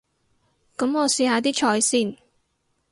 [0.77, 2.17] 噉我試下啲菜先